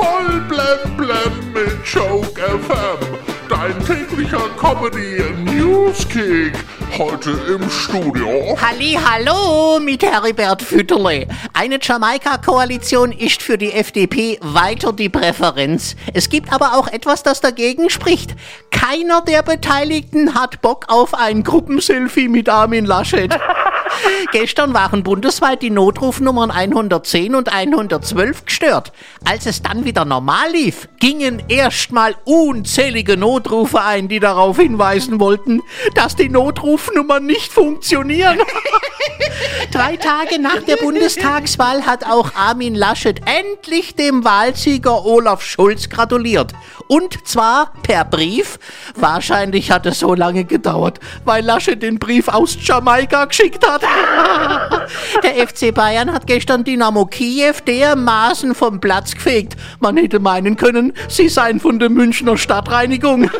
[0.00, 3.18] Voll blem blem mit Joke FM.
[3.50, 6.54] Dein täglicher Comedy Newskick.
[6.96, 8.56] Heute im Studio.
[8.58, 11.26] Halli, hallo mit Heribert Fütterle.
[11.52, 15.96] Eine Jamaika-Koalition ist für die FDP weiter die Präferenz.
[16.14, 18.34] Es gibt aber auch etwas, das dagegen spricht.
[18.70, 23.38] Keiner der Beteiligten hat Bock auf ein Gruppenselfie mit Armin Laschet.
[24.32, 28.92] Gestern waren bundesweit die Notrufnummern 110 und 112 gestört.
[29.24, 35.62] Als es dann wieder normal lief, gingen erstmal unzählige Notrufe ein, die darauf hinweisen wollten,
[35.94, 38.38] dass die Notrufnummern nicht funktionieren.
[39.72, 46.52] Drei Tage nach der Bundestagswahl hat auch Armin Laschet endlich dem Wahlsieger Olaf Schulz gratuliert.
[46.88, 48.58] Und zwar per Brief.
[48.96, 53.79] Wahrscheinlich hat es so lange gedauert, weil Laschet den Brief aus Jamaika geschickt hat.
[55.22, 59.56] Der FC Bayern hat gestern Dynamo Kiew dermaßen vom Platz gefegt.
[59.78, 63.30] Man hätte meinen können, sie seien von der Münchner Stadtreinigung.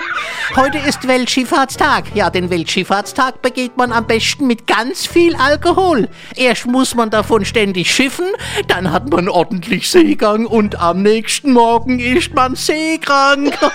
[0.56, 2.04] Heute ist Weltschifffahrtstag.
[2.14, 6.08] Ja, den Weltschifffahrtstag begeht man am besten mit ganz viel Alkohol.
[6.34, 8.26] Erst muss man davon ständig schiffen,
[8.68, 13.56] dann hat man ordentlich Seegang und am nächsten Morgen ist man seekrank.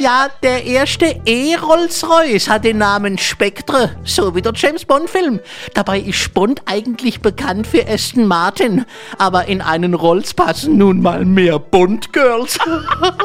[0.00, 5.27] Ja, der erste E-Rolls-Royce hat den Namen Spectre, so wie der James Bond-Film.
[5.74, 8.84] Dabei ist Spond eigentlich bekannt für Aston Martin,
[9.18, 12.58] aber in einen Rolls passen nun mal mehr Bond-Girls.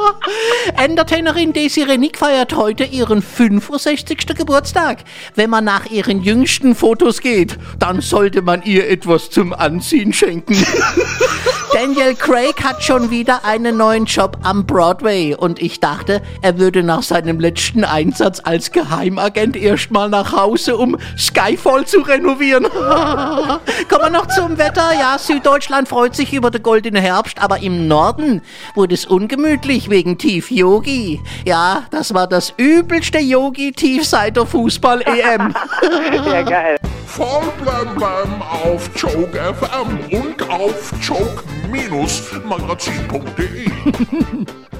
[0.77, 4.35] Entertainerin Daisy Renick feiert heute ihren 65.
[4.35, 5.03] Geburtstag.
[5.35, 10.55] Wenn man nach ihren jüngsten Fotos geht, dann sollte man ihr etwas zum Anziehen schenken.
[11.73, 16.83] Daniel Craig hat schon wieder einen neuen Job am Broadway und ich dachte, er würde
[16.83, 22.63] nach seinem letzten Einsatz als Geheimagent erstmal nach Hause, um Skyfall zu renovieren.
[23.89, 24.93] Kommen wir noch zum Wetter.
[24.93, 28.43] Ja, Süddeutschland freut sich über den goldenen Herbst, aber im Norden
[28.75, 31.21] wurde es ungemütlich wegen Tief Yogi.
[31.43, 35.53] Ja, das war das übelste Yogi-Tief seit der Fußball-EM.
[36.25, 36.77] Ja, geil.
[37.05, 40.91] Voll blem blem auf Joke FM und auf
[41.73, 43.65] minus magasin.de